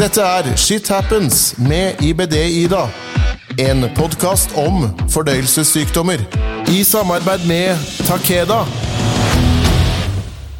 [0.00, 2.86] Dette er Shit Happens med IBD-Ida.
[3.60, 6.22] En podkast om fordøyelsessykdommer.
[6.72, 8.62] I samarbeid med Takeda.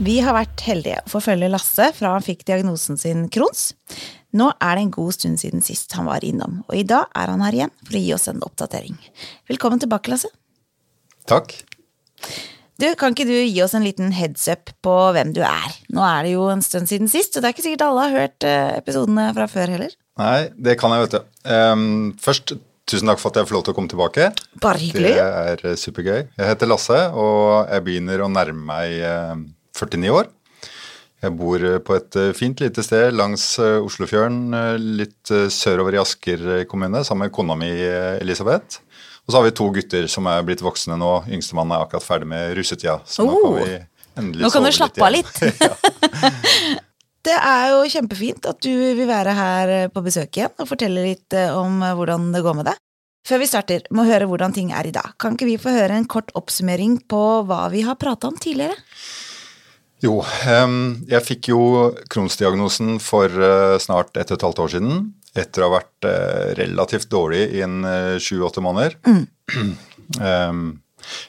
[0.04, 3.70] Vi har vært heldige å få følge Lasse fra han fikk diagnosen sin Crohns.
[4.36, 7.32] Nå er det en god stund siden sist han var innom, og i dag er
[7.32, 9.00] han her igjen for å gi oss en oppdatering.
[9.48, 10.28] Velkommen tilbake, Lasse.
[11.24, 11.62] Takk.
[12.80, 15.74] Du, Kan ikke du gi oss en liten heads up på hvem du er?
[15.92, 18.16] Nå er det jo en stund siden sist, og det er ikke sikkert alle har
[18.16, 19.92] hørt eh, episodene fra før heller.
[20.20, 21.26] Nei, det kan jeg, vet du.
[21.44, 21.84] Um,
[22.20, 22.54] først,
[22.88, 24.30] tusen takk for at jeg får lov til å komme tilbake.
[24.64, 25.12] Bare hyggelig.
[25.12, 26.18] Det er eh, supergøy.
[26.40, 29.36] Jeg heter Lasse, og jeg begynner å nærme meg uh,
[29.76, 30.32] 49 år.
[31.20, 34.54] Jeg bor på et fint lite sted langs Oslofjorden,
[34.96, 38.80] litt sørover i Asker kommune, sammen med kona mi Elisabeth.
[39.30, 41.10] Og så har vi to gutter som er blitt voksne nå.
[41.30, 42.96] Yngstemann er akkurat ferdig med russetida.
[43.06, 43.58] Så nå kan Oh.
[43.62, 43.76] vi
[44.18, 45.30] endelig Nå kan du slappe av litt.
[47.30, 51.36] Det er jo kjempefint at du vil være her på besøk igjen og fortelle litt
[51.36, 52.80] eh, om hvordan det går med deg.
[53.28, 55.12] Før vi starter, må høre hvordan ting er i dag.
[55.20, 58.74] Kan ikke vi få høre en kort oppsummering på hva vi har prata om tidligere?
[60.00, 61.60] Jo, jeg fikk jo
[62.08, 65.02] Crohns-diagnosen for eh, snart ett og et halvt år siden.
[65.38, 67.82] Etter å ha vært eh, relativt dårlig i en
[68.18, 68.96] sju-åtte måneder.
[70.20, 70.62] Em,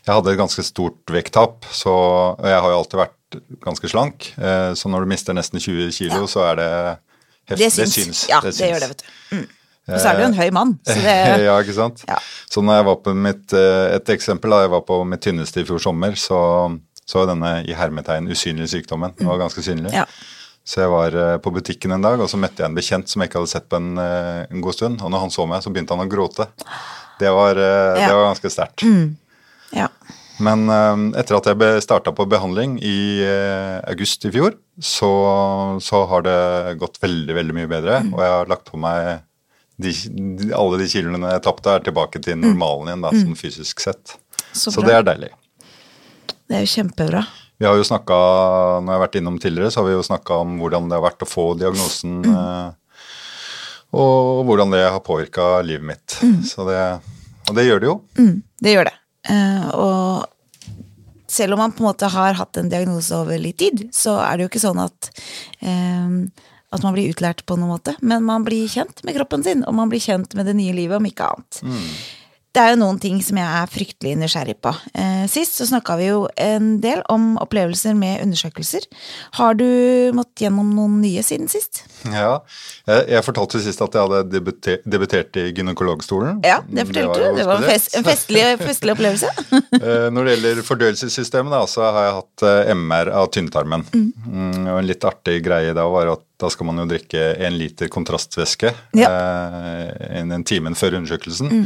[0.02, 4.34] jeg hadde et ganske stort vekttap, og jeg har jo alltid vært ganske slank.
[4.38, 6.70] eh, så når du mister nesten 20 kilo, så er det
[7.54, 7.72] heftig.
[7.78, 8.26] Det syns.
[8.30, 9.38] Ja, det, gjør det, vet du.
[9.38, 9.48] Mm.
[9.92, 11.16] Og så er du en høy mann, så det
[11.48, 12.04] ja, ikke sant?
[12.08, 12.20] Ja.
[12.52, 15.64] Så når jeg var på mitt, eh, et eksempel, da jeg var på mitt tynneste
[15.64, 16.42] i fjor sommer, så,
[17.08, 19.94] så denne i hermetegn usynlige sykdommen den var ganske synlig.
[19.96, 20.06] Ja.
[20.64, 23.24] Så jeg var eh, på butikken en dag, og så møtte jeg en bekjent som
[23.24, 25.02] jeg ikke hadde sett på en, eh, en god stund.
[25.02, 26.48] Og når han så meg, så begynte han å gråte.
[27.22, 28.08] Det var, eh, Ja.
[28.08, 28.86] det var ganske sterkt.
[29.74, 29.88] ja.
[30.42, 30.66] Men
[31.14, 33.22] etter at jeg starta på behandling i
[33.86, 38.00] august i fjor, så, så har det gått veldig, veldig mye bedre.
[38.02, 38.14] Mm.
[38.16, 39.22] Og jeg har lagt på meg
[39.78, 39.92] de,
[40.58, 44.16] alle de kiloene jeg tapte, er tilbake til normalen igjen, da, sånn fysisk sett.
[44.16, 44.42] Mm.
[44.58, 45.30] Så Så det er deilig.
[46.50, 47.22] Det er jo kjempebra.
[47.62, 48.16] Vi har jo snakka,
[48.82, 51.04] når jeg har vært innom tidligere, så har vi jo snakka om hvordan det har
[51.04, 52.16] vært å få diagnosen.
[52.26, 52.72] eh,
[54.02, 56.16] og hvordan det har påvirka livet mitt.
[56.50, 56.80] Så det,
[57.46, 57.96] og det gjør det jo.
[58.18, 58.94] Mm, det gjør det.
[59.30, 60.26] Eh, og
[61.30, 64.40] selv om man på en måte har hatt en diagnose over litt tid, så er
[64.40, 65.12] det jo ikke sånn at
[65.62, 66.16] eh,
[66.72, 69.76] at man blir utlært på noen måte, men man blir kjent med kroppen sin, og
[69.76, 71.62] man blir kjent med det nye livet, om ikke annet.
[72.52, 74.74] Det er jo noen ting som jeg er fryktelig nysgjerrig på.
[75.00, 78.88] Eh, sist så snakka vi jo en del om opplevelser med undersøkelser.
[79.38, 79.68] Har du
[80.18, 81.86] måttet gjennom noen nye siden sist?
[82.04, 82.42] Ja,
[82.90, 84.42] jeg, jeg fortalte sist at jeg hadde
[84.84, 86.42] debutert, i gynekologstolen.
[86.44, 87.40] Ja, det fortalte du.
[87.40, 89.32] Det var en, fest, en festlig, festlig opplevelse.
[89.82, 93.86] Eh, Når det gjelder fordøyelsessystemet, da, så har jeg hatt eh, MR av tynntarmen.
[93.96, 97.58] Mm, og en litt artig greie da var at da skal man jo drikke en
[97.58, 99.90] liter kontrastvæske eh,
[100.20, 101.66] en, en time før undersøkelsen.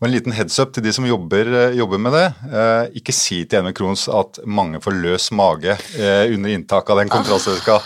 [0.00, 2.28] Og en liten heads up til de som jobber, eh, jobber med det.
[2.48, 6.88] Eh, ikke si til en med Crohns at mange får løs mage eh, under inntak
[6.88, 7.76] av den kontrastvæska.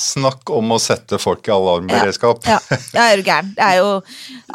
[0.00, 2.48] Snakk om å sette folk i alarmberedskap.
[2.48, 2.56] Ja,
[2.94, 3.52] ja er du gæren.
[3.52, 3.90] Det er jo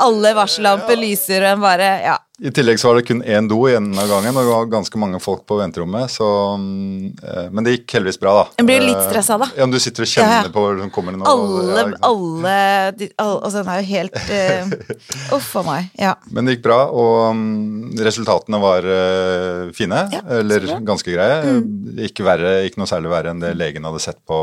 [0.02, 2.18] Alle varsellamper lyser, og en bare Ja.
[2.44, 4.66] I tillegg så var det kun én do i enden av gangen, og det var
[4.68, 6.12] ganske mange folk på venterommet.
[6.12, 6.26] Så,
[6.60, 8.44] mm, eh, men det gikk heldigvis bra, da.
[8.60, 9.48] En blir litt Eh, stressa, da.
[9.56, 10.52] Ja, om du sitter og kjenner Ja, ja.
[10.52, 11.30] på som kommer det nå.
[11.32, 15.90] Alle, ja, alle, de, alle Altså, den er jo helt uh, Uff a meg.
[15.96, 16.14] Ja.
[16.28, 20.04] Men det gikk bra, og mm, resultatene var uh, fine.
[20.28, 21.40] Eller ganske greie.
[21.40, 22.04] Mm.
[22.10, 24.38] Ikke, verre, ikke noe særlig verre enn det legen hadde sett på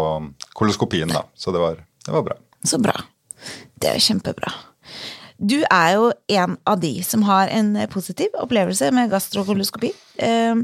[0.56, 1.26] koloskopien, da.
[1.36, 2.40] Så det var, det var bra.
[2.64, 2.96] Så bra.
[3.76, 4.71] Det er kjempebra.
[5.42, 9.90] Du er jo en av de som har en positiv opplevelse med gastrokoloskopi.
[10.22, 10.62] Eh,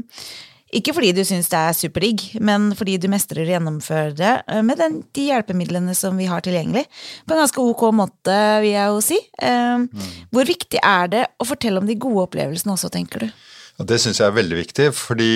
[0.79, 4.61] ikke fordi du syns det er superdigg, men fordi du mestrer å gjennomføre det eh,
[4.65, 6.85] med den, de hjelpemidlene som vi har tilgjengelig.
[7.25, 9.19] På en ganske ok måte, vil jeg jo si.
[9.41, 9.87] Eh,
[10.31, 13.31] Hvor viktig er det å fortelle om de gode opplevelsene også, tenker du?
[13.79, 15.31] Det syns jeg er veldig viktig, fordi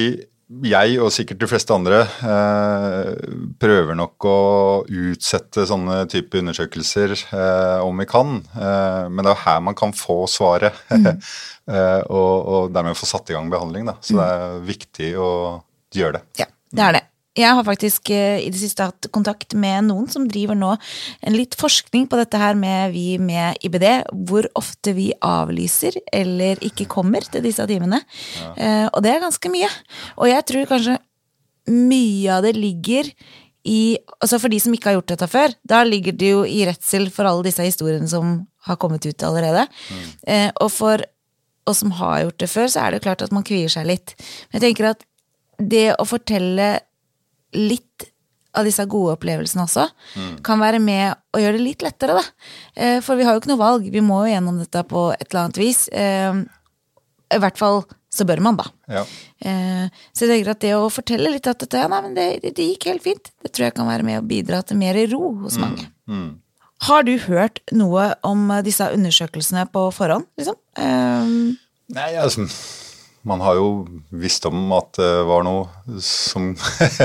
[0.64, 3.30] jeg og sikkert de fleste andre eh,
[3.62, 4.38] prøver nok å
[4.86, 8.41] utsette sånne type undersøkelser eh, om vi kan.
[8.53, 13.09] Eh, men det er jo her man kan få svaret, eh, og, og dermed få
[13.09, 13.90] satt i gang behandling.
[13.90, 13.97] Da.
[14.03, 15.32] Så det er viktig å
[15.96, 16.23] gjøre det.
[16.44, 17.03] Ja, det er det.
[17.34, 20.76] Jeg har faktisk eh, i det siste hatt kontakt med noen som driver nå
[21.26, 23.88] en litt forskning på dette her med vi med IBD,
[24.30, 28.03] hvor ofte vi avlyser eller ikke kommer til disse timene.
[28.53, 29.72] Eh, og det er ganske mye.
[30.20, 31.00] Og jeg tror kanskje
[31.74, 33.09] mye av det ligger
[33.64, 36.66] i Altså for de som ikke har gjort dette før, da ligger det jo i
[36.68, 39.64] redsel for alle disse historiene som har kommet ut allerede.
[40.28, 41.03] Eh, og for
[41.68, 44.18] oss som har gjort det før, så er det klart at man kvier seg litt.
[44.52, 45.06] Men jeg tenker at
[45.64, 46.68] det å fortelle
[47.55, 48.09] litt
[48.53, 49.88] av disse gode opplevelsene også,
[50.46, 52.50] kan være med å gjøre det litt lettere, da.
[52.78, 55.26] Eh, For vi har jo ikke noe valg, vi må jo gjennom dette på et
[55.32, 55.88] eller annet vis.
[55.90, 56.38] Eh,
[57.34, 57.82] I hvert fall
[58.14, 58.67] så bør man, da.
[59.00, 59.02] Ja.
[59.41, 62.28] Eh, Så jeg tenker at det å fortelle litt at dette, ja, nei, men det,
[62.46, 65.34] det, gikk helt fint, det tror jeg kan være med å bidra til mer ro
[65.41, 65.90] hos mange.
[66.84, 70.59] Har du hørt noe om disse undersøkelsene på forhånd, liksom?
[70.78, 71.58] Um...
[71.94, 72.46] Nei, altså
[73.23, 73.67] Man har jo
[74.11, 76.52] visst om at det var noe som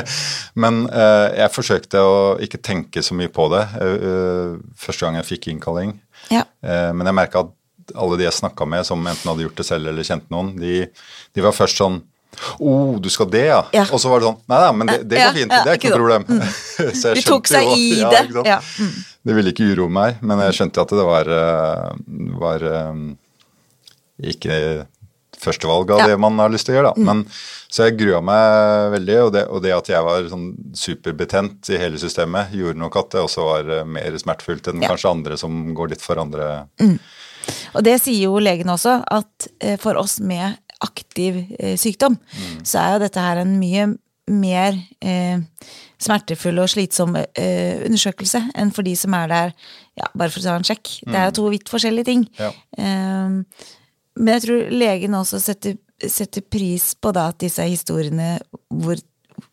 [0.62, 5.28] Men eh, jeg forsøkte å ikke tenke så mye på det eh, første gang jeg
[5.28, 5.94] fikk innkalling.
[6.34, 6.42] Ja.
[6.62, 7.54] Eh, men jeg merka at
[7.96, 10.82] alle de jeg snakka med, som enten hadde gjort det selv eller kjente noen, de,
[11.34, 12.02] de var først sånn
[12.58, 13.62] oh, du skal det, ja?
[13.72, 13.86] Ja.
[13.92, 15.54] Og så var det sånn Nei, da, men det, det går fint.
[15.54, 16.26] ja, det er ikke noe problem.
[16.28, 16.52] problem.
[17.00, 18.24] Så jeg De tok seg i det.
[18.46, 18.58] Ja.
[18.60, 18.92] Mm.
[19.28, 23.02] Det ville ikke uroe meg, men jeg skjønte at det var, eh, var eh,
[24.32, 24.60] ikke
[25.42, 26.04] førstevalg av Ja.
[26.04, 26.10] Mm.
[26.10, 26.92] det man har lyst til å gjøre.
[26.96, 27.04] Da.
[27.08, 27.24] Men,
[27.68, 31.78] så jeg grua meg veldig, og det, og det at jeg var sånn superbetent i
[31.80, 34.88] hele systemet, gjorde nok at det også var eh, mer smertefullt enn Ja.
[34.94, 36.66] kanskje andre som går litt for andre.
[37.74, 41.40] Og det sier jo legen også, at eh, for oss med aktiv
[41.76, 43.88] sykdom, sykdom, så er jo dette her en mye
[44.28, 45.40] mer eh,
[45.98, 49.54] smertefull og slitsom eh, undersøkelse enn for de som er der
[49.98, 50.92] ja, bare for å ta en sjekk.
[51.08, 52.26] Det er jo to vidt forskjellige ting.
[52.38, 52.52] Ja.
[52.78, 53.40] Eh,
[54.18, 58.36] men jeg tror legen også setter, setter pris på da at disse historiene
[58.68, 58.98] hvor,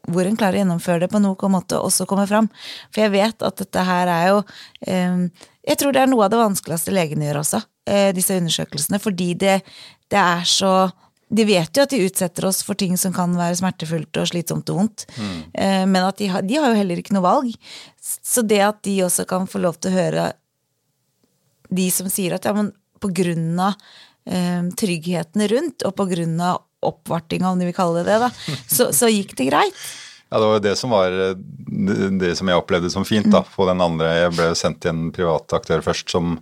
[0.10, 2.50] hvor en klarer å gjennomføre det på noen måte, også kommer fram.
[2.90, 4.42] For jeg vet at dette her er jo
[4.88, 5.26] eh,
[5.66, 9.02] Jeg tror det er noe av det vanskeligste legene gjør også, eh, disse undersøkelsene.
[9.02, 9.60] Fordi det,
[10.14, 10.76] det er så
[11.36, 14.70] De vet jo at de utsetter oss for ting som kan være smertefullt og slitsomt
[14.70, 17.56] og vondt, eh, men at de har, de har jo heller ikke noe valg.
[17.98, 20.28] Så det at de også kan få lov til å høre
[21.74, 22.70] de som sier at ja, men
[23.02, 23.74] på grunn av
[24.26, 26.02] tryggheten rundt, og
[26.42, 28.30] av oppvartinga, om de vil kalle det det, da,
[28.70, 29.86] så, så gikk det greit.
[30.32, 31.14] Ja, det var jo det som var
[32.20, 34.10] det, som jeg opplevde som fint da, på den andre.
[34.26, 36.40] Jeg ble sendt til en privat aktør først som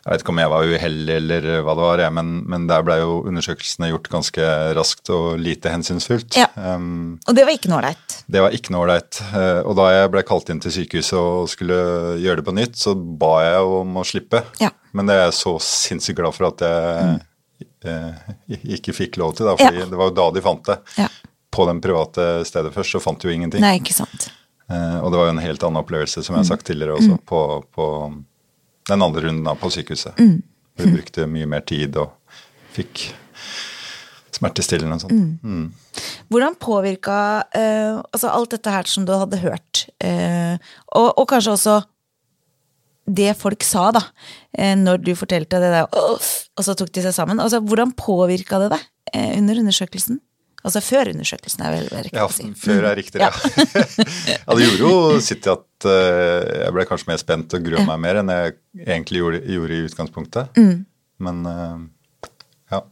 [0.00, 2.80] Jeg vet ikke om jeg var uheldig eller hva det var, jeg, men, men der
[2.86, 4.46] ble jo undersøkelsene gjort ganske
[4.78, 6.38] raskt og lite hensynsfullt.
[6.40, 6.46] Ja.
[6.56, 8.16] Um, Og det var ikke noe ålreit.
[8.32, 9.20] det var ikke noe ålreit.
[9.36, 11.76] Eh, Og da jeg ble kalt inn til sykehuset og skulle
[12.24, 14.40] gjøre det på nytt, så ba jeg om å slippe.
[14.64, 14.72] Ja.
[14.92, 17.20] Men det er jeg så sinnssykt glad for at jeg
[17.84, 18.30] eh,
[18.76, 19.88] ikke fikk lov til, da, fordi Ja.
[19.90, 20.78] det var jo da de fant det.
[20.98, 21.08] Ja.
[21.50, 23.62] På den private stedet først, så fant de jo ingenting.
[23.64, 24.28] Nei, ikke sant.
[24.70, 27.16] Eh, og det var jo en helt annen opplevelse, som jeg har sagt tidligere også,
[27.26, 27.40] på,
[27.74, 27.86] på
[28.90, 30.14] den andre runden da, på sykehuset.
[30.18, 32.14] Vi brukte mye mer tid og
[32.72, 33.08] fikk
[34.34, 35.24] smertestillende og sånn.
[35.42, 35.64] Mm.
[36.30, 37.16] Hvordan påvirka
[37.56, 40.54] eh, altså alt dette her som du hadde hørt, eh,
[40.94, 41.74] og, og kanskje også
[43.10, 44.02] det folk sa, da,
[44.56, 47.40] eh, når du fortalte det der, og så tok de seg sammen.
[47.42, 48.84] Altså, hvordan påvirka det deg
[49.14, 50.20] eh, under undersøkelsen?
[50.60, 52.50] Altså før undersøkelsen, er vel riktig Ja, å si.
[52.60, 53.30] før er riktig, ja.
[53.32, 57.86] ja, det gjorde jo sitt til at eh, jeg ble kanskje mer spent og grua
[57.88, 60.60] meg mer enn jeg egentlig gjorde, gjorde i utgangspunktet.
[61.24, 61.80] Men eh,
[62.76, 62.82] ja.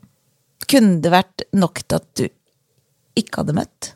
[0.69, 2.25] Kunne det vært nok til at du
[3.21, 3.93] ikke hadde møtt?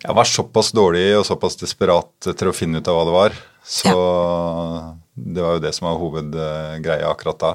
[0.00, 3.36] Jeg var såpass dårlig og såpass desperat til å finne ut av hva det var.
[3.60, 3.92] Så
[5.20, 7.52] det var jo det som var hovedgreia akkurat da.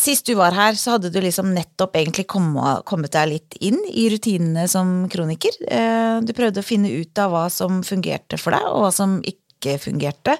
[0.00, 4.06] Sist du var her, så hadde du liksom nettopp egentlig kommet, deg litt inn i
[4.12, 5.56] rutinene som kroniker.
[5.66, 9.18] Eh, Du prøvde å finne ut av hva som fungerte for deg, og hva som
[9.26, 10.38] ikke fungerte.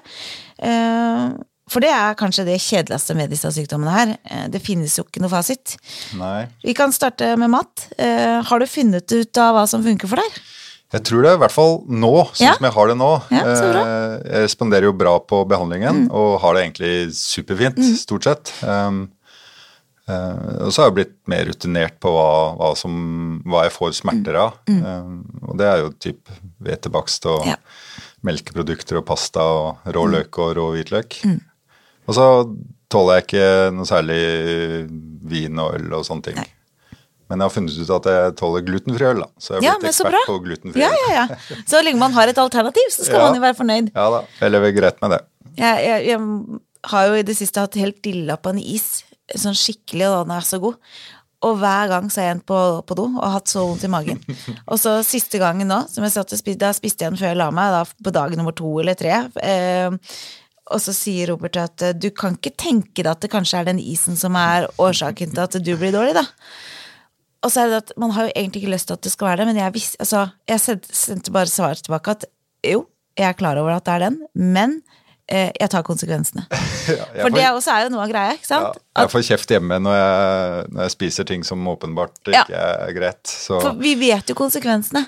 [0.57, 1.29] Eh,
[1.71, 4.17] For det er kanskje det kjedeligste med disse sykdommene her.
[4.25, 5.77] Eh, Det finnes jo ikke noe fasit.
[6.17, 6.47] Nei.
[6.63, 7.87] Vi kan starte med mat.
[7.99, 10.41] Har du funnet ut av hva som funker for deg?
[10.91, 12.53] Jeg tror det, i hvert fall nå, sånn Ja.
[12.57, 13.11] som jeg har det nå.
[13.31, 13.43] Ja.
[13.45, 13.77] Mm.
[13.79, 18.51] Eh, Jeg responderer jo bra på behandlingen, og har det egentlig superfint, stort sett.
[18.61, 19.09] Um,
[20.09, 22.27] uh, og så har jeg blitt mer rutinert på hva,
[22.59, 24.57] hva, som, hva jeg får smerter av.
[24.67, 26.27] Um, og det er jo typ
[26.61, 27.53] hvetebakst og Mm.
[27.53, 27.55] Ja.
[28.23, 30.11] melkeprodukter og pasta og rå Mm.
[30.17, 31.21] løk og rå hvitløk.
[32.07, 32.27] Og så
[32.89, 34.89] tåler jeg ikke noe særlig
[35.23, 36.35] vin og øl og sånne ting.
[36.35, 36.47] Nei.
[37.31, 39.27] Men jeg har funnet ut at jeg tåler glutenfri øl, da.
[39.39, 40.97] Så jeg Ja, har blitt ekspert på glutenfri øl.
[41.07, 41.59] ja, ja.
[41.71, 43.29] Så lenge man har et alternativ, så skal Ja.
[43.29, 43.93] man jo være fornøyd.
[43.95, 45.21] Ja da, jeg lever greit med det.
[45.61, 46.59] Jeg, jeg, jeg
[46.91, 49.03] har jo i det siste hatt helt dilla på en is,
[49.35, 50.75] sånn skikkelig, og den er så god.
[51.41, 53.89] Og hver gang så har jeg endt på, på do og hatt så vondt i
[53.89, 54.19] magen.
[54.69, 57.31] Og så siste gangen nå, som jeg satt og spiste, da spiste jeg den før
[57.31, 59.15] jeg la meg, da på dag nummer to eller tre.
[59.41, 59.89] Eh,
[60.71, 63.65] og så sier Robert at eh, du kan ikke tenke deg at det kanskje er
[63.71, 66.23] den isen som er årsaken til at du blir dårlig, da.
[67.43, 69.27] Og så er det at man har jo egentlig ikke lyst til at det skal
[69.31, 72.25] være det, men jeg, vis, altså, jeg sendte, bare svar tilbake at
[72.69, 72.83] jo,
[73.17, 74.75] jeg er klar over at det er den, men
[75.27, 76.45] eh, jeg tar konsekvensene.
[76.91, 78.77] Ja, jeg For får- det også er jo noe av greia, ikke ja, sant?
[78.97, 82.41] jeg får kjeft hjemme når jeg, når jeg spiser ting som åpenbart Ja.
[82.41, 83.21] ikke er greit.
[83.29, 85.03] Så for vi vet jo konsekvensene.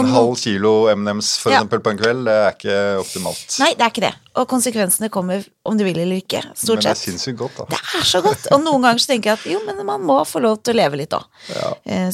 [0.00, 1.58] En halv kilo M&M's for Ja.
[1.60, 3.58] eksempel på en kveld, det er ikke optimalt.
[3.60, 4.14] Nei, det er ikke det.
[4.40, 6.40] Og konsekvensene kommer om du vil eller ikke.
[6.56, 7.10] Stort Men det er sett.
[7.12, 7.64] sinnssykt godt, da.
[7.74, 8.46] Det er så godt.
[8.52, 10.80] Og noen ganger så tenker jeg at jo, men man må få lov til å
[10.80, 11.24] leve litt òg.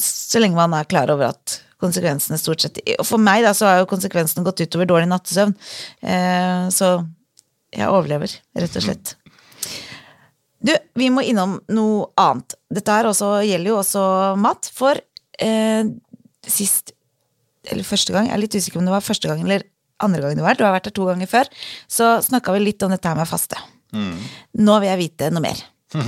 [0.03, 3.65] Så lenge man er klar over at konsekvensene stort sett Og for meg da, så
[3.69, 5.55] har jo konsekvensene gått utover dårlig nattesøvn.
[6.03, 7.07] Eh, Så
[7.71, 9.15] jeg overlever, rett og slett.
[10.61, 12.55] Du, vi må innom noe annet.
[12.69, 14.67] Dette her også, gjelder jo også mat.
[14.75, 14.99] For
[15.39, 15.83] eh,
[16.45, 16.91] sist,
[17.71, 19.63] eller første gang, jeg er litt usikker om det var første gang eller
[20.03, 21.49] andre gang du var, du har vært her to ganger før,
[21.91, 23.57] så snakka vi litt om dette her med faste.
[23.91, 25.59] Nå vil jeg vite noe mer.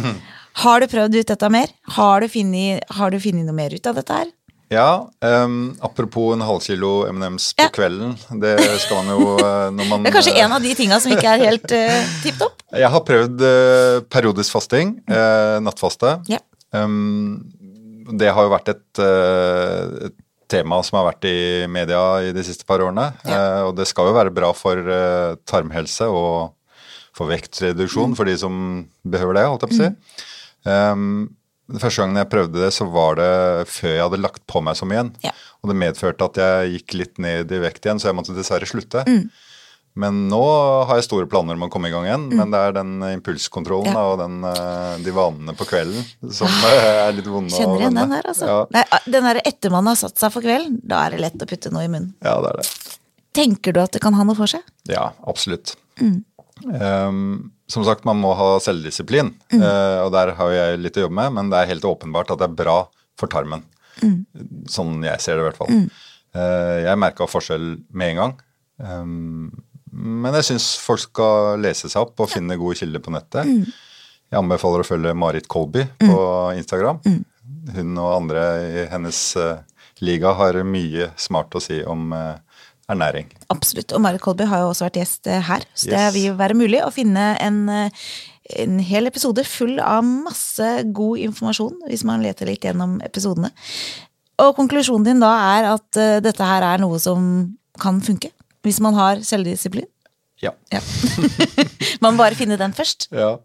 [0.61, 1.71] Har du prøvd ut dette mer?
[1.95, 4.29] Har du funnet, har du funnet noe mer ut av dette her?
[4.71, 4.87] Ja,
[5.23, 7.69] um, apropos en halvkilo M&M's på Ja.
[7.75, 8.13] kvelden.
[8.39, 8.53] Det
[8.83, 11.27] skal man jo eh, når man Det er kanskje en av de tinga som ikke
[11.33, 12.61] er helt uh, tipp topp?
[12.83, 16.13] Jeg har prøvd uh, periodisk fasting, uh, nattfaste.
[16.31, 16.39] Ja.
[16.71, 17.51] Um,
[18.15, 20.15] det har jo vært et, uh, et
[20.51, 21.35] tema som har vært i
[21.71, 23.09] media i de siste par årene.
[23.25, 23.35] Ja.
[23.37, 26.51] Eh, og det skal jo være bra for eh, tarmhelse og
[27.11, 27.33] for Mm.
[27.35, 28.53] vektreduksjon for de som
[29.03, 30.27] behøver det, holdt jeg på å si.
[30.63, 31.03] Um,
[31.71, 34.77] den første gangen jeg prøvde det, så var det før jeg hadde lagt på meg
[34.79, 35.11] så mye igjen.
[35.27, 35.33] Ja.
[35.61, 38.67] Og det medførte at jeg gikk litt ned i vekt igjen, så jeg måtte dessverre
[38.69, 39.03] slutte.
[39.07, 39.27] Mm.
[39.99, 40.39] Men nå
[40.87, 42.29] har jeg store planer om å komme i gang igjen.
[42.31, 43.97] Men det er den impulskontrollen Mm.
[43.97, 44.03] Ja.
[44.11, 47.97] og den, eh, de vanene på kvelden som eh, er litt vonde å Kjenner igjen
[47.99, 48.45] den der, altså.
[48.47, 51.43] Ja, Nei, den der etter man har satt seg for kvelden, da er det lett
[51.43, 52.13] å putte noe i munnen.
[52.23, 52.97] ja, det er det.
[53.33, 54.61] Tenker du at det kan ha noe for seg?
[54.91, 55.75] Ja, absolutt.
[55.99, 56.23] Mm.
[56.67, 59.61] Um, som sagt, man må ha selvdisiplin, Mm.
[59.63, 62.39] uh, og der har jeg litt å jobbe med, men det er helt åpenbart at
[62.39, 62.77] det er bra
[63.17, 63.63] for tarmen.
[64.01, 64.25] Mm.
[64.67, 65.89] Sånn jeg ser det, i hvert fall.
[66.35, 68.35] Uh, jeg merka forskjell med en gang.
[68.79, 73.47] Um, men jeg syns folk skal lese seg opp og finne gode kilder på nettet.
[73.47, 73.65] Mm.
[74.31, 76.21] Jeg anbefaler å følge Marit Kolby på
[76.55, 77.01] Instagram.
[77.75, 79.59] Hun og andre i hennes uh,
[79.99, 82.39] liga har mye smart å si om uh,
[82.91, 83.27] ernæring.
[83.51, 83.91] Absolutt.
[83.91, 86.79] Og Marit Kolby har jo også vært gjest eh, her, så det vil være mulig
[86.83, 87.59] å finne en,
[88.63, 93.51] en hel episode full av masse god informasjon, hvis man leter litt gjennom episodene.
[94.41, 97.23] Og konklusjonen din da er at dette her er noe som
[97.79, 98.31] kan funke,
[98.63, 99.87] hvis man har selvdisiplin.
[100.41, 100.51] Ja.
[100.73, 100.79] Ja.
[102.01, 103.07] man må bare finne den først.
[103.13, 103.35] ja.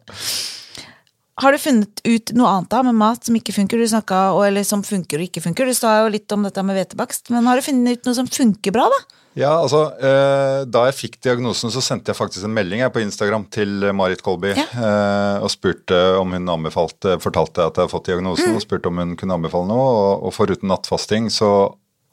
[1.37, 3.77] Har du funnet ut noe annet da med mat som ikke funker?
[3.77, 5.69] Du snakket, eller som funker og ikke funker.
[5.69, 8.31] Du sa jo litt om dette med hvetebakst, men har du funnet ut noe som
[8.33, 9.01] funker bra, da?
[9.37, 13.03] Ja, altså, eh, Da jeg fikk diagnosen, så sendte jeg faktisk en melding jeg på
[13.05, 14.65] Instagram til eh, Marit Kolby Ja.
[14.65, 18.57] eh, og spurte om hun anbefalte, fortalte at jeg hadde fått diagnosen, Mm.
[18.57, 19.85] og spurte om hun kunne anbefale noe.
[19.93, 21.51] Og, og foruten nattfasting så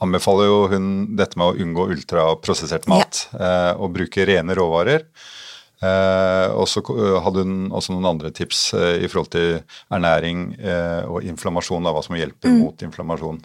[0.04, 0.88] anbefaler jo hun
[1.20, 3.74] dette med å unngå ultraprosessert mat ja.
[3.80, 5.06] og bruke rene råvarer.
[5.84, 9.58] Eh, og så eh, hadde hun også noen andre tips eh, i forhold til
[9.92, 12.60] ernæring eh, og inflammasjon, da, hva som hjelper Mm.
[12.62, 13.42] mot inflammasjon.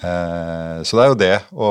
[0.00, 1.70] Eh, så det er jo det å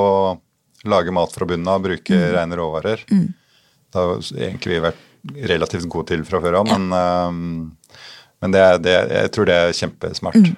[0.85, 2.27] lage mat fra bunnen av, bruke Mm.
[2.35, 3.01] rene råvarer.
[3.09, 5.01] Det har egentlig vi vært
[5.49, 7.29] relativt gode til fra før av, men, ja.
[7.31, 10.51] men det, er- det, jeg tror det er kjempesmart.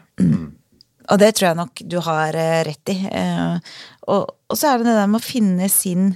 [1.12, 2.98] Og det tror jeg nok du har eh, rett i.
[3.08, 3.74] Eh,
[4.12, 6.12] og, og så er det det der med å finne sin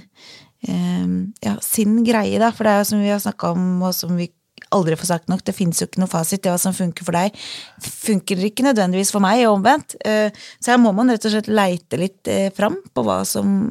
[0.68, 2.52] eh, ja, sin greie, da.
[2.54, 4.28] For det er jo som vi har snakka om, og som vi
[4.72, 6.44] aldri får sagt nok, det fins jo ikke noe fasit.
[6.44, 7.34] Det som funker for deg,
[7.82, 9.98] funker ikke nødvendigvis for meg, og omvendt.
[10.00, 13.66] Så her må man rett og slett leite litt fram på hva som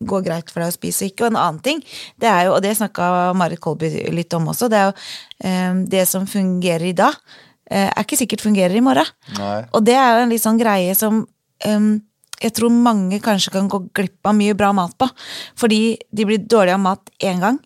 [0.00, 1.26] går greit for deg å spise og ikke.
[1.26, 1.84] Og en annen ting,
[2.18, 6.02] det er jo, og det snakka Marit Kolby litt om også, det er jo det
[6.08, 7.14] som fungerer i dag,
[7.70, 9.06] er ikke sikkert fungerer i morgen.
[9.38, 9.60] Nei.
[9.76, 11.90] Og det er jo en litt sånn greie som um,
[12.40, 15.08] jeg tror mange kanskje kan gå glipp av mye bra mat på.
[15.60, 17.58] Fordi de blir dårlige av mat én gang,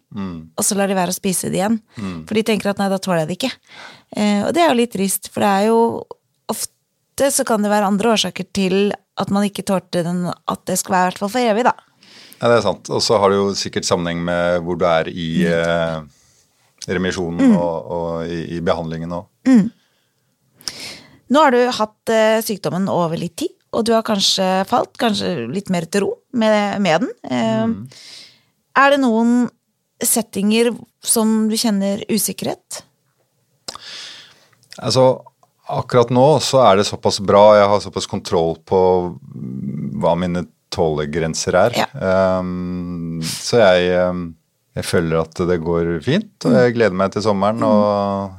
[0.59, 1.79] og så lar de være å spise det igjen.
[2.27, 3.53] For de tenker at nei, da tåler jeg det ikke.
[4.17, 5.79] Eh, og det er jo litt trist, for det er jo
[6.51, 8.93] ofte så kan det være andre årsaker til
[9.23, 11.77] at man ikke tålte den, at det skal være i hvert fall for evig, da.
[12.41, 12.91] Ja, det er sant.
[12.91, 16.03] Og så har det jo sikkert sammenheng med hvor du er i eh,
[16.91, 19.31] remisjonen og, og i, i behandlingen òg.
[21.33, 25.49] Nå har du hatt eh, sykdommen over litt tid, og du har kanskje falt kanskje
[25.51, 27.15] litt mer til ro med, med den.
[27.31, 28.11] Eh,
[28.75, 29.47] Er det noen
[30.03, 30.73] settinger
[31.05, 32.83] som du kjenner usikkerhet?
[34.83, 35.23] Altså,
[35.71, 38.81] akkurat nå så er det såpass bra, jeg har såpass kontroll på
[40.03, 41.77] hva mine tålegrenser er.
[41.85, 41.87] Ja.
[42.41, 44.25] Um, så jeg, um,
[44.75, 48.35] jeg føler at det går fint, og jeg gleder meg til sommeren og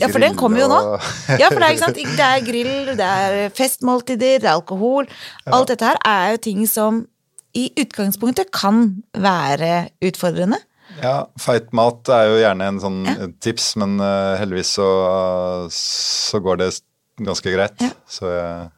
[0.00, 0.78] Ja, for den kommer jo nå.
[1.40, 1.98] Ja, for det er, ikke sant?
[2.16, 5.08] det er grill, det er festmåltider, det er alkohol.
[5.52, 7.02] Alt dette her er jo ting som
[7.56, 10.58] i utgangspunktet kan være utfordrende.
[11.02, 13.28] Ja, feit mat er jo gjerne en sånn Ja.
[13.44, 14.88] tips, men uh, heldigvis så,
[15.72, 16.70] så går det
[17.26, 17.76] ganske greit.
[17.84, 17.92] Ja.
[18.08, 18.70] Så jeg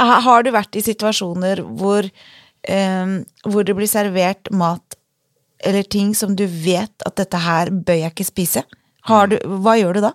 [0.00, 4.96] Ha- Har du vært i situasjoner hvor um, hvor det blir servert mat
[5.60, 8.62] eller ting som du vet at dette her bør jeg ikke spise,
[9.10, 10.14] har du, hva gjør du da?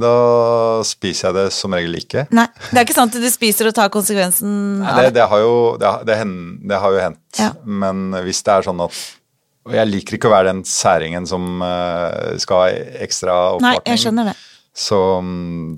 [0.00, 2.26] Da spiser jeg det som regel ikke.
[2.36, 5.26] Nei, det er ikke sant at du spiser og tar konsekvensen av Det, det.
[5.30, 7.22] har, jo, det, har- det, har jo hendt.
[7.40, 7.52] Ja.
[7.64, 8.98] Men hvis det er sånn at
[9.66, 12.66] Og jeg liker ikke å være den særingen som eh, skal ha
[13.02, 13.80] ekstra oppvartning.
[13.82, 14.36] Nei, jeg skjønner det.
[14.76, 14.98] Så,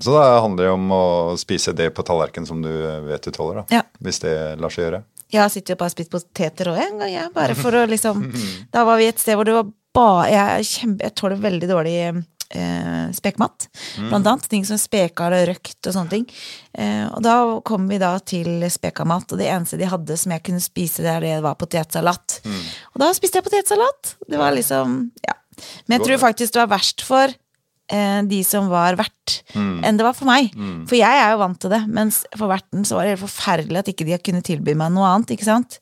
[0.03, 1.03] så da handler det om å
[1.39, 2.69] spise det på tallerkenen som du
[3.07, 3.61] vet du tåler.
[3.63, 3.81] Da, Ja.
[4.03, 4.99] Hvis det lar seg gjøre.
[5.33, 7.31] Jeg sittet og bare spist poteter òg en gang, jeg.
[7.33, 8.27] Bare for å liksom
[8.73, 10.67] Da var vi et sted hvor det var bare Jeg,
[11.01, 11.95] jeg tåler veldig dårlig
[12.55, 13.67] eh, spekemat.
[14.09, 14.47] Blant annet.
[14.51, 16.25] Ting som spekar og røkt og sånne ting.
[16.77, 17.35] Eh, og da
[17.67, 21.11] kom vi da til spekamat, og det eneste de hadde som jeg kunne spise, det,
[21.17, 22.39] er det var potetsalat.
[22.93, 24.15] Og da spiste jeg potetsalat.
[24.29, 25.35] Det var liksom Ja.
[25.87, 27.27] Men jeg tror faktisk det var verst for
[27.91, 29.41] eh, de som var vert,
[29.83, 30.53] enn det var for meg.
[30.87, 33.81] For jeg er jo vant til det, mens for verten så var det helt forferdelig
[33.81, 35.79] at ikke de kunne tilby meg noe annet, ikke sant.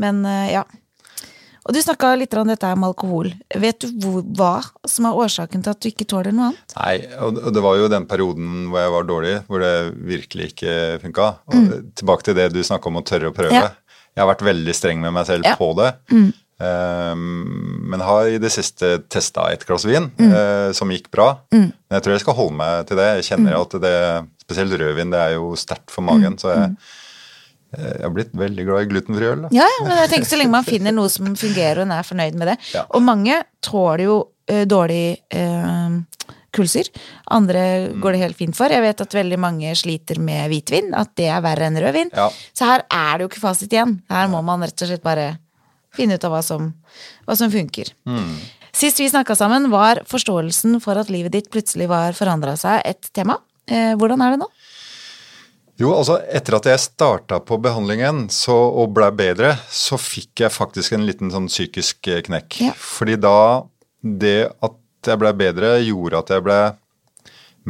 [0.00, 0.64] Men eh, ja.
[1.68, 3.32] Og du snakka litt om dette med alkohol.
[3.60, 4.52] Vet du hvor, hva
[4.88, 6.74] som er årsaken til at du ikke tåler noe annet?
[6.76, 9.74] Nei, og det var jo den perioden hvor jeg var dårlig, hvor det
[10.08, 10.74] virkelig ikke
[11.04, 11.28] funka.
[11.52, 13.52] Og Tilbake til det du snakka om å tørre å prøve.
[13.52, 13.60] Mm.
[13.60, 13.70] Ja.
[14.16, 15.52] Jeg har vært veldig streng med meg selv Ja.
[15.54, 15.60] Mm.
[15.60, 15.90] på det.
[16.60, 20.32] Ehm, men har i det siste testa et glass vin, Mm.
[20.32, 21.38] eh, som gikk bra.
[21.52, 23.22] Men jeg tror jeg skal holde meg til det.
[23.22, 23.60] Jeg kjenner Mm.
[23.62, 26.36] at det, spesielt rødvin, det er jo sterkt for magen.
[26.36, 26.76] Så jeg,
[27.70, 29.42] jeg har blitt veldig glad i glutenfri øl.
[29.46, 29.50] Da.
[29.54, 32.38] Ja, men jeg tenker så lenge man finner noe som fungerer og en er fornøyd
[32.40, 32.56] med det.
[32.74, 32.84] Ja.
[32.96, 34.16] Og mange tåler jo
[34.50, 35.98] eh, dårlig eh,
[36.56, 36.90] kullsyr.
[37.30, 37.62] Andre
[38.02, 38.74] går det helt fint for.
[38.74, 42.10] Jeg vet at veldig mange sliter med hvitvin, at det er verre enn rødvin.
[42.16, 42.26] Ja.
[42.56, 44.00] Så her er det jo ikke fasit igjen.
[44.10, 45.36] Her må man rett og slett bare
[45.94, 46.72] finne ut av hva som,
[47.26, 47.92] hva som funker.
[48.76, 53.10] Sist vi snakka sammen, var forståelsen for at livet ditt plutselig var forandra seg, et
[53.14, 53.40] tema.
[53.70, 54.50] Eh, hvordan er det nå?
[55.80, 60.52] Jo, altså etter at jeg starta på behandlingen så, og ble bedre, så fikk jeg
[60.52, 62.58] faktisk en liten sånn psykisk eh, knekk.
[62.66, 62.74] Ja.
[62.76, 63.36] Fordi da
[64.00, 64.76] det at
[65.08, 66.58] jeg ble bedre, gjorde at jeg ble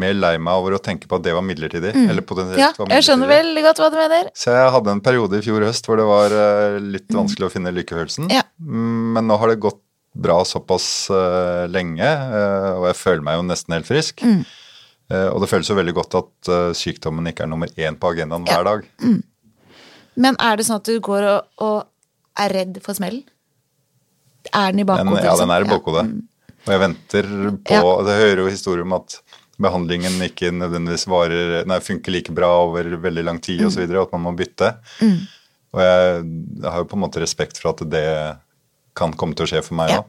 [0.00, 1.92] mer lei meg over å tenke på at det var midlertidig.
[1.94, 2.62] Eller potensielt Mm.
[2.62, 4.30] Ja, var jeg skjønner veldig godt hva du mener.
[4.38, 7.52] Så jeg hadde en periode i fjor høst hvor det var eh, litt vanskelig å
[7.52, 8.26] finne lykkefølelsen.
[8.30, 8.34] Mm.
[8.34, 8.42] Ja.
[8.62, 13.36] Mm, Men nå har det gått bra såpass uh, lenge, uh, og jeg føler meg
[13.38, 14.24] jo nesten helt frisk.
[14.26, 14.40] Mm.
[15.10, 18.12] Eh, og det føles jo veldig godt at eh, sykdommen ikke er nummer én på
[18.14, 18.86] agendaen hver dag.
[20.20, 23.24] Men er det sånn at du går og, og er redd for smellen?
[24.50, 25.24] Er den i bakhodet?
[25.24, 25.44] ja, liksom?
[25.44, 26.06] den er i bakhodet.
[26.60, 27.28] Og jeg venter
[27.66, 27.82] på Ja.
[28.06, 29.18] Det hører jo historier om at
[29.60, 34.14] behandlingen ikke nødvendigvis varer, nei, funker like bra over veldig lang tid osv., og at
[34.16, 34.70] man må bytte.
[35.02, 35.18] Mm.
[35.74, 36.22] Og jeg,
[36.62, 38.06] jeg har jo på en måte respekt for at det
[38.96, 40.00] kan komme til å skje for meg Ja.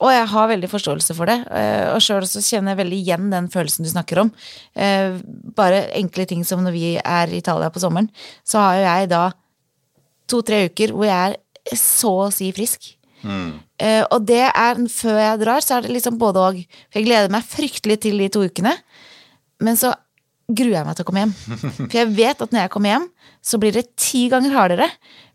[0.00, 1.38] Og jeg har veldig forståelse for det.
[1.52, 4.30] eh, Og sjøl så kjenner jeg veldig igjen den følelsen du snakker om.
[4.74, 5.18] Eh,
[5.56, 8.08] Bare enkle ting som når vi er i Italia på sommeren,
[8.44, 9.24] så har jo jeg da
[10.30, 12.94] to-tre uker hvor jeg er så å si frisk.
[13.20, 13.58] Mm.
[14.14, 16.60] Og det er før jeg drar, så er det liksom både og.
[16.88, 18.72] For jeg gleder meg fryktelig til de to ukene,
[19.60, 19.90] men så
[20.48, 21.34] gruer jeg meg til å komme hjem.
[21.90, 23.04] For jeg vet at når jeg kommer hjem,
[23.44, 24.88] så blir det ti ganger hardere.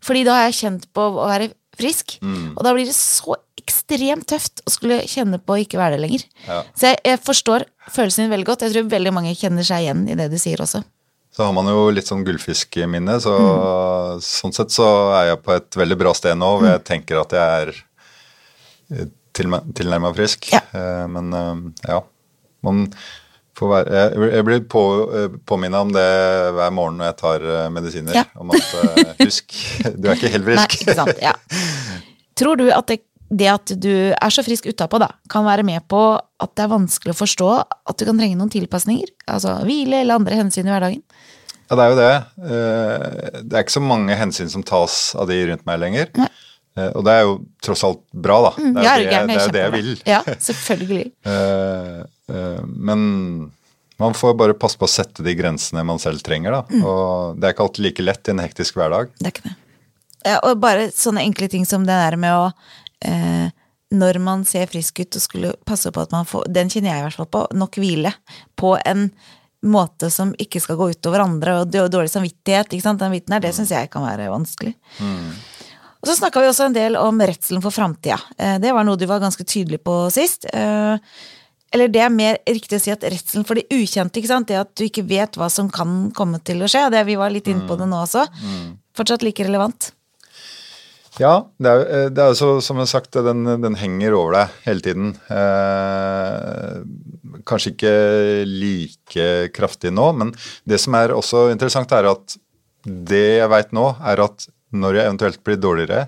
[0.04, 3.36] Fordi da har jeg kjent på å være frisk, og da blir det så
[3.66, 6.24] ekstremt tøft å skulle kjenne på å ikke være det lenger.
[6.46, 6.60] Ja.
[6.78, 8.62] Så jeg, jeg forstår følelsen din veldig godt.
[8.66, 10.82] Jeg tror veldig mange kjenner seg igjen i det du sier også.
[11.36, 14.20] Så har man jo litt sånn gullfiskminne, så Mm.
[14.24, 14.86] sånn sett så
[15.18, 17.74] er jeg på et veldig bra sted nå, hvor jeg tenker at jeg er
[18.96, 20.48] eh, tilnærma frisk.
[20.54, 20.62] Ja.
[20.72, 22.00] Eh, Men eh, ja,
[22.64, 22.86] man
[23.56, 24.00] får være
[24.36, 24.80] Jeg blir på,
[25.48, 26.06] påminnet om det
[26.56, 28.24] hver morgen når jeg tar medisiner, Ja.
[28.36, 28.74] om at
[29.24, 29.54] husk,
[29.96, 30.60] du er ikke helt frisk.
[30.60, 31.32] Nei, ikke sant, ja.
[32.36, 32.98] Tror du at det,
[33.30, 36.72] det at du er så frisk utapå, da, kan være med på at det er
[36.74, 39.08] vanskelig å forstå at du kan trenge noen tilpasninger?
[39.32, 41.02] Altså hvile eller andre hensyn i hverdagen?
[41.66, 42.10] Ja, det er jo det.
[42.46, 46.12] Eh, Det er ikke så mange hensyn som tas av de rundt meg lenger.
[46.20, 46.28] Nei.
[46.78, 47.32] Eh, Og det er jo
[47.64, 48.52] tross alt bra, da.
[48.60, 49.90] Det er jo det, det, det jeg vil.
[50.06, 50.20] Ja,
[50.50, 51.06] selvfølgelig.
[52.26, 53.52] Eh, men
[54.02, 56.62] man får bare passe på å sette de grensene man selv trenger, da.
[56.74, 56.80] Mm.
[56.82, 59.12] Og det er ikke alltid like lett i en hektisk hverdag.
[59.20, 59.52] Det er ikke det.
[60.26, 62.50] Ja, og bare sånne enkle ting som det der med å
[63.06, 63.48] eh,
[63.94, 66.98] Når man ser frisk ut og skulle passe på at man får Den kjenner jeg
[66.98, 67.42] i hvert fall på.
[67.54, 68.12] Nok hvile.
[68.58, 69.10] På en
[69.66, 72.70] måte som ikke skal gå utover andre, og dårlig samvittighet.
[72.70, 73.00] ikke sant?
[73.00, 74.74] Den biten her, det syns jeg kan være vanskelig.
[76.02, 78.18] Og så snakka vi også en del om redselen for framtida.
[78.38, 80.46] Eh, det var noe du var ganske tydelig på sist.
[80.52, 81.00] Eh,
[81.74, 84.46] eller det er mer riktig å si at redselen for det ukjente, ikke sant?
[84.48, 87.34] det at du ikke vet hva som kan komme til å skje, det vi var
[87.34, 88.22] litt inne på det nå også,
[88.96, 89.90] fortsatt like relevant.
[91.18, 94.34] Ja, det er, det er jo så, som jeg har sagt, den, den henger over
[94.36, 95.14] deg hele tiden.
[95.32, 96.74] Eh,
[97.48, 97.92] kanskje ikke
[98.50, 100.34] like kraftig nå, men
[100.68, 102.36] det som er også interessant, er at
[102.84, 106.04] det jeg veit nå, er at når jeg eventuelt blir dårligere,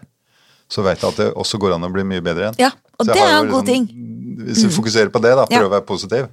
[0.69, 2.59] så vet jeg at det også går an å bli mye bedre igjen.
[2.67, 3.87] Ja, og det er en en god ting.
[4.45, 5.71] Hvis du fokuserer på det, da, prøver Ja.
[5.71, 6.29] å være positiv.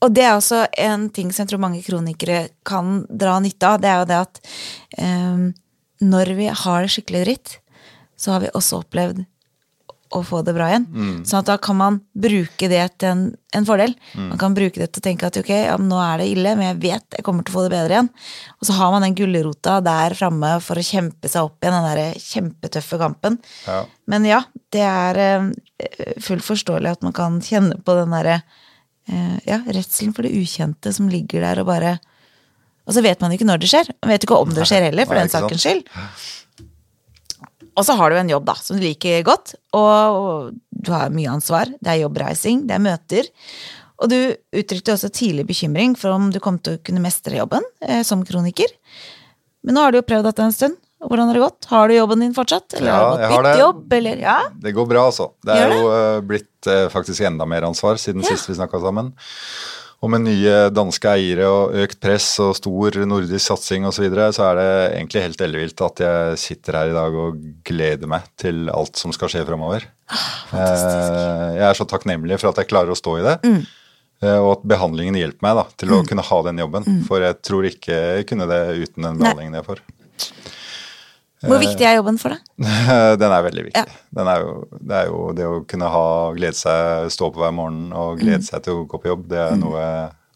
[0.00, 3.80] Og det er også en ting som jeg tror mange kronikere kan dra nytte av.
[3.82, 4.40] Det er jo det at
[4.96, 5.42] eh,
[6.00, 7.58] når vi har det skikkelig dritt,
[8.20, 9.24] så har vi også opplevd
[10.10, 10.86] å få det bra igjen.
[11.28, 13.20] Sånn at da kan man bruke det til en,
[13.54, 13.92] en fordel.
[14.18, 16.66] Man kan bruke det til å tenke at ok, ja, nå er det ille, men
[16.66, 18.10] jeg vet jeg kommer til å få det bedre igjen.
[18.58, 21.86] Og så har man den gulrota der framme for å kjempe seg opp igjen, den
[21.86, 23.38] der kjempetøffe kampen.
[23.68, 23.84] Ja.
[24.10, 24.42] Men ja,
[24.74, 25.46] det er eh,
[26.26, 30.90] fullt forståelig at man kan kjenne på den derre eh, ja, redselen for det ukjente
[30.96, 32.00] som ligger der og bare
[32.88, 33.90] Og så vet man ikke når det skjer.
[34.02, 35.46] Man vet ikke om det skjer heller, for den sant.
[35.46, 35.84] sakens skyld.
[37.78, 41.30] Og så har du en jobb da, som du liker godt, og du har mye
[41.32, 41.70] ansvar.
[41.80, 43.28] Det er jobbreising, det er møter.
[44.00, 44.18] Og du
[44.56, 48.24] uttrykte også tidlig bekymring for om du kom til å kunne mestre jobben eh, som
[48.26, 48.72] kroniker.
[49.64, 50.78] Men nå har du jo prøvd dette en stund.
[51.00, 51.66] Hvordan har det gått?
[51.70, 52.74] Har du jobben din fortsatt?
[52.76, 53.50] Eller Ja, har du gått har det.
[53.54, 53.92] byttejobb?
[54.00, 54.38] Eller, ja?
[54.66, 55.30] Det går bra, altså.
[55.44, 55.78] Det er det?
[55.78, 58.34] jo uh, blitt uh, faktisk enda mer ansvar siden Ja.
[58.34, 59.12] sist vi snakka sammen.
[60.00, 64.28] Og med nye danske eiere og økt press og stor nordisk satsing osv., så, videre,
[64.32, 68.30] så er det egentlig helt ellevilt at jeg sitter her i dag og gleder meg
[68.40, 69.84] til alt som skal skje framover.
[70.08, 73.36] Ah, jeg er så takknemlig for at jeg klarer å stå i det.
[73.44, 73.60] Mm.
[74.24, 76.88] eh, Og at behandlingen hjelper meg da, til å kunne ha den jobben.
[76.88, 77.02] Mm.
[77.10, 79.84] For jeg tror ikke jeg kunne det uten den behandlingen jeg får.
[81.40, 82.40] Hvor viktig er jobben for deg?
[83.22, 83.80] Den er veldig viktig.
[83.80, 84.00] Ja.
[84.18, 86.04] Den er jo, det er jo det å kunne ha
[86.36, 88.24] glede seg, stå på hver morgen og Mm.
[88.26, 89.24] glede seg til å gå på jobb.
[89.30, 89.84] Det er noe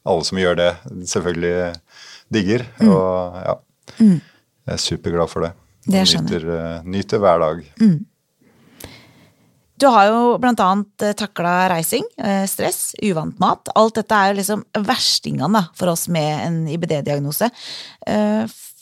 [0.07, 0.71] alle som gjør det,
[1.11, 1.75] selvfølgelig
[2.33, 2.65] digger.
[2.81, 2.89] Mm.
[2.95, 3.55] Og ja,
[4.01, 5.53] jeg er superglad for det.
[5.85, 7.65] Det jeg skjønner nyter, eh, nyter hver dag.
[9.77, 13.69] Du har jo blant annet takla reising, eh, stress, uvant mat.
[13.77, 17.51] Alt dette er jo liksom verstingene for oss med en IBD-diagnose.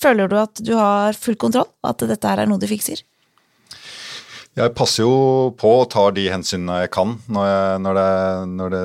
[0.02, 1.70] Føler du at du har full kontroll?
[1.86, 3.04] At dette her er noe du fikser?
[4.52, 5.12] Jeg passer jo
[5.56, 8.08] på og tar de hensynene jeg kan når, jeg, når, det,
[8.58, 8.82] når det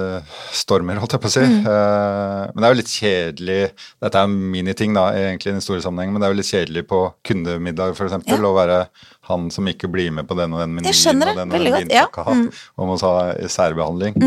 [0.55, 1.43] stormer, holdt jeg på å si.
[1.43, 1.57] Mm.
[1.67, 3.57] Eh, men det er jo litt kjedelig
[4.05, 6.85] Dette er miniting, da, egentlig i den store sammenhengen, men det er jo litt kjedelig
[6.87, 8.15] på kundemiddag, f.eks.
[8.31, 8.37] Ja.
[8.47, 8.79] å være
[9.27, 11.51] han som ikke blir med på den og den menyen Jeg skjønner og det den
[11.51, 12.07] og veldig den godt, ja.
[12.07, 12.45] Mm.
[12.47, 14.17] vinpakka, og må ha særbehandling.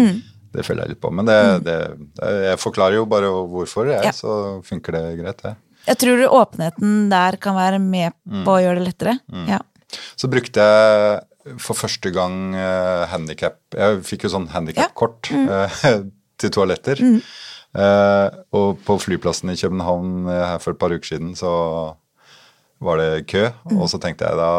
[0.51, 1.15] Det føler jeg litt på.
[1.15, 1.79] Men det, det,
[2.21, 4.13] det, jeg forklarer jo bare hvorfor, jeg, Ja.
[4.13, 5.57] så funker det greit, det.
[5.91, 8.15] Jeg tror åpenheten der kan være med
[8.47, 9.17] på å gjøre det lettere.
[9.51, 9.59] Ja.
[10.15, 15.79] Så brukte jeg for første gang uh, handikap Jeg fikk jo sånn handikapkort eh,
[16.41, 17.01] til toaletter.
[17.71, 21.51] Eh, og på flyplassen i København eh, her for et par uker siden så
[22.81, 23.45] var det kø.
[23.77, 24.51] Og så tenkte jeg da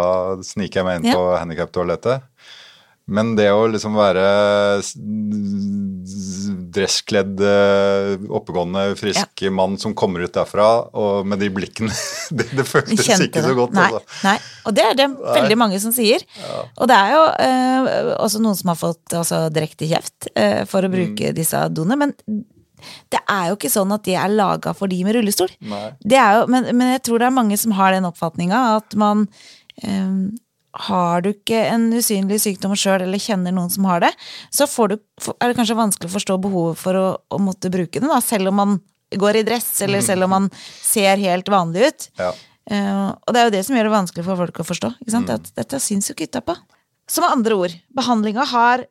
[0.45, 1.15] sniker jeg meg inn Ja.
[1.17, 2.27] på handikaptoalettet.
[3.09, 4.25] Men det å liksom være
[6.71, 11.91] dresskledd, eh, oppegående, frisk mann som kommer ut derfra, og med de blikkene
[12.37, 13.49] Det, det føltes Kjente ikke det.
[13.49, 14.21] så godt, nei, altså.
[14.23, 14.37] Nei.
[14.69, 16.23] Og det er det veldig mange som sier.
[16.77, 20.87] Og det er jo eh, også noen som har fått altså, direkte kjeft eh, for
[20.87, 21.97] å bruke disse doene.
[21.99, 22.15] Men
[23.11, 25.51] det er jo ikke sånn at de er laga for de med rullestol.
[25.99, 28.95] Det er jo, men, men jeg tror det er mange som har den oppfatninga at
[28.99, 29.27] man
[29.83, 30.15] eh,
[30.71, 34.11] har du ikke en usynlig sykdom sjøl, eller kjenner noen som har det,
[34.53, 34.95] så får du,
[35.33, 38.51] er det kanskje vanskelig å forstå behovet for å, å måtte bruke den, da, selv
[38.53, 38.77] om man
[39.19, 42.07] går i dress, eller selv om man ser helt vanlig ut.
[42.21, 42.31] Ja.
[42.71, 44.93] Uh, og det er jo det som gjør det vanskelig for folk å forstå.
[45.11, 45.33] Sant?
[45.33, 46.55] At dette syns jo ikke utapå.
[47.11, 48.85] Så med andre ord, behandlinga har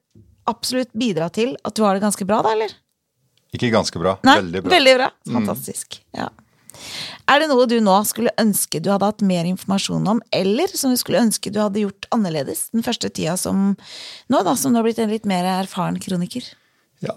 [0.51, 2.75] absolutt bidratt til at du har det ganske bra, da, eller?
[3.57, 4.19] Ikke ganske bra.
[4.27, 4.73] Nei, veldig bra.
[4.77, 5.09] Veldig bra.
[5.33, 6.01] Fantastisk.
[6.17, 6.29] Ja.
[7.31, 10.91] Er det noe du nå skulle ønske du hadde hatt mer informasjon om, eller som
[10.95, 14.81] du skulle ønske du hadde gjort annerledes den første tida som nå, da, som du
[14.81, 16.47] har blitt en litt mer erfaren kroniker?
[17.01, 17.15] Ja,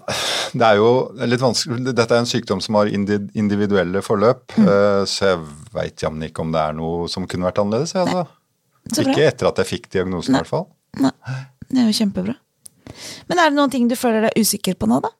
[0.56, 0.90] det er jo
[1.28, 1.82] litt vanskelig.
[1.92, 4.64] Dette er en sykdom som har individuelle forløp, Mm.
[4.68, 5.42] eh, så jeg
[5.74, 7.92] veit jammen ikke om det er noe som kunne vært annerledes.
[8.00, 8.24] Altså.
[9.02, 10.66] Ikke etter at jeg fikk diagnosen, i hvert fall.
[11.00, 11.10] Nei,
[11.68, 12.36] det er jo kjempebra.
[13.28, 15.10] Men er det noen ting du føler deg usikker på nå, da?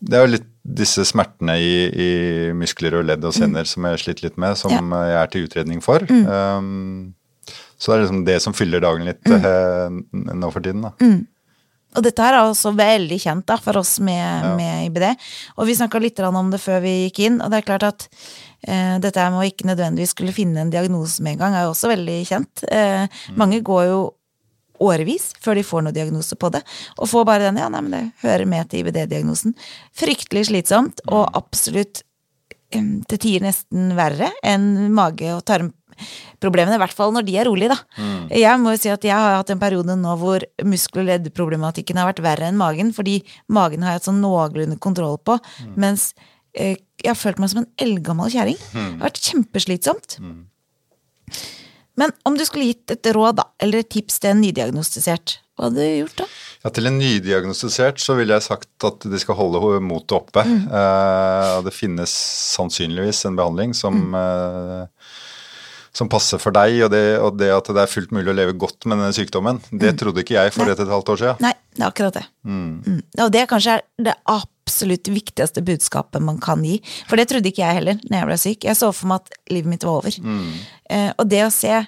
[0.00, 2.10] Det er jo litt disse smertene i, i
[2.56, 4.76] muskler og ledd og senner som jeg har slitt litt med, som Mm.
[4.76, 4.84] Ja.
[4.86, 5.08] Mm.
[5.10, 6.04] jeg er til utredning for.
[6.10, 7.14] Um,
[7.80, 9.44] så det er liksom det som fyller dagen litt mm.
[9.44, 10.84] uh, nå for tiden.
[10.86, 10.92] da.
[11.98, 15.08] Og dette her er også veldig kjent da, for oss med, med IBD.
[15.58, 18.06] Og vi snakka litt om det før vi gikk inn, og det er klart at
[18.62, 21.72] eh, dette med å ikke nødvendigvis skulle finne en diagnose med en gang, er jo
[21.74, 22.62] også veldig kjent.
[22.70, 23.08] Eh,
[23.40, 24.00] Mange går jo
[24.80, 26.62] årevis før de får noen diagnose på det,
[26.98, 29.54] og får bare den, ja, nei, men det hører med til IBD-diagnosen.
[29.96, 32.02] Fryktelig slitsomt, og absolutt
[32.70, 37.72] til tider nesten verre enn mage- og tarmproblemene, i hvert fall når de er rolige,
[37.74, 37.78] da.
[38.30, 41.98] Jeg må jo si at jeg har hatt en periode nå hvor muskel- og leddproblematikken
[41.98, 45.36] har vært verre enn magen, fordi magen har jeg hatt sånn noenlunde kontroll på,
[45.76, 46.12] mens
[46.54, 48.56] eh, Jeg har følt meg som en eldgammel kjerring.
[48.72, 50.18] Det har vært kjempeslitsomt.
[51.98, 55.68] Men om du skulle gitt et råd da, eller et tips til en nydiagnostisert, hva
[55.68, 56.26] hadde du gjort da?
[56.64, 60.44] Ja, Til en nydiagnostisert så ville jeg sagt at de skal holde motet oppe.
[60.44, 62.12] Eh, og det finnes
[62.54, 64.86] sannsynligvis en behandling som, eh,
[65.92, 68.56] som passer for deg, og det, og det at det er fullt mulig å leve
[68.56, 70.72] godt med denne sykdommen, det trodde ikke jeg for Nei.
[70.72, 71.44] et og et halvt år siden.
[71.44, 72.26] Nei, det er akkurat det.
[72.46, 73.02] Mm.
[73.26, 74.59] Og det kanskje er det absolutt
[75.10, 76.78] viktigste budskapet man kan gi.
[77.08, 78.68] For det trodde ikke jeg heller når jeg ble syk.
[78.68, 80.20] Jeg så for meg at livet mitt var over.
[80.90, 81.80] Eh, og det å se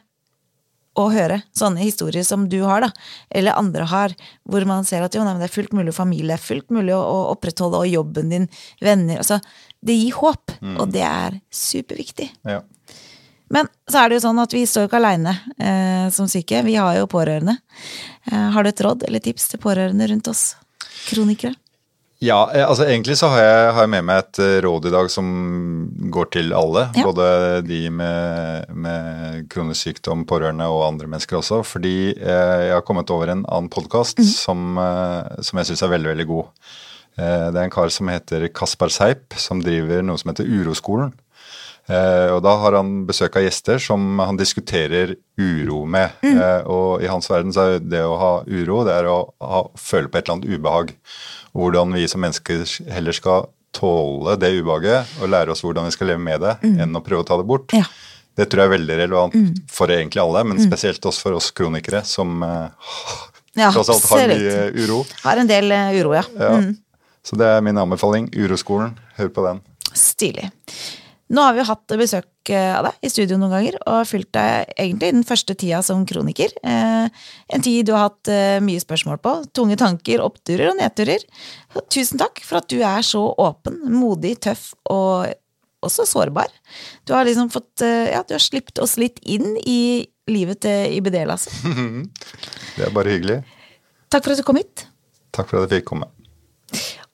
[1.00, 2.90] og høre sånne historier som du har, da,
[3.32, 4.12] eller andre har,
[4.44, 7.00] hvor man ser at jo, nei, men det er fullt mulig familie, fullt mulig å,
[7.00, 8.44] å opprettholde, og jobben din,
[8.84, 9.40] venner altså,
[9.80, 12.28] Det gir håp, og det er superviktig.
[12.44, 12.60] Ja.
[13.52, 16.62] Men så er det jo sånn at vi står ikke aleine eh, som syke.
[16.64, 17.58] Vi har jo pårørende.
[18.30, 20.54] Eh, har du et råd eller tips til pårørende rundt oss
[21.10, 21.52] kronikere?
[22.22, 24.92] Ja, eh, altså egentlig så har jeg, har jeg med meg et eh, råd i
[24.94, 25.26] dag som
[26.14, 26.84] går til alle.
[26.94, 27.06] Ja.
[27.08, 27.26] Både
[27.66, 31.64] de med, med kronisk sykdom, pårørende og andre mennesker også.
[31.66, 35.94] Fordi eh, jeg har kommet over en annen podkast som, eh, som jeg syns er
[35.96, 36.54] veldig, veldig god.
[37.12, 41.10] Det er en kar som heter Kaspar Seip, som driver noe som heter Uroskolen.
[41.92, 46.16] Og da har han besøk av gjester som han diskuterer uro med.
[46.24, 49.62] Eh, og i hans verden så er det å ha uro, det er å ha,
[49.76, 50.94] føle på et eller annet ubehag.
[51.52, 55.94] Og hvordan vi som mennesker heller skal tåle det ubehaget og lære oss hvordan vi
[55.94, 57.72] skal leve med det, enn å prøve å ta det bort.
[57.76, 57.84] Ja.
[58.36, 59.34] Det tror jeg er veldig relevant
[59.72, 62.72] for egentlig alle, men spesielt også for oss kronikere som uh,
[63.58, 65.02] Ja, tross alt har mye uro.
[65.26, 66.22] Har en del eh, uro, ja.
[66.40, 66.54] Ja.
[67.22, 68.30] Så det er min anbefaling.
[68.32, 69.60] Uroskolen, hør på den.
[69.92, 70.48] Stilig.
[71.32, 74.34] Nå har vi jo hatt besøk eh, av deg i studio noen ganger, og fulgt
[74.36, 76.52] deg egentlig den første tida som kroniker.
[76.60, 77.22] Eh,
[77.56, 81.24] en tid du har hatt eh, mye spørsmål på, tunge tanker, oppturer og nedturer.
[81.88, 85.32] Tusen takk for at du er så åpen, modig, tøff og
[85.82, 86.52] også sårbar.
[87.08, 91.50] Du har liksom fått, ja, du har slippet oss litt inn i livet til IBD-Lasse.
[92.76, 93.40] Det er bare hyggelig.
[94.12, 94.86] Takk for at du kom hit.
[95.32, 96.12] Takk for at jeg fikk komme.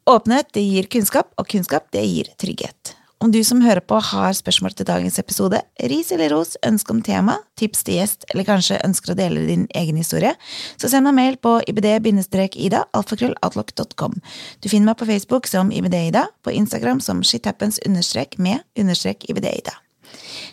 [0.09, 2.97] Åpenhet det gir kunnskap, og kunnskap det gir trygghet.
[3.18, 5.59] Om du som hører på har spørsmål til dagens episode,
[5.90, 9.64] ris eller ros, ønske om tema, tips til gjest, eller kanskje ønsker å dele din
[9.81, 10.31] egen historie,
[10.78, 14.14] så send meg mail på ibd-ida, alfakrølloutlook.com.
[14.62, 19.74] Du finner meg på Facebook som ibd-ida, på Instagram som shithappens-med-ibd-ida.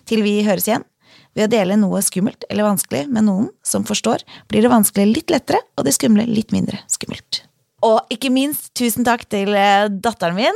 [0.10, 0.90] Til vi høres igjen,
[1.38, 5.30] ved å dele noe skummelt eller vanskelig med noen som forstår, blir det vanskelige litt
[5.38, 7.46] lettere, og det skumle litt mindre skummelt.
[7.86, 10.56] Og ikke minst tusen takk til eh, datteren min,